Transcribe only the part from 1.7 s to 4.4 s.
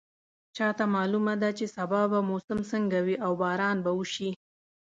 سبا به موسم څنګه وي او باران به وشي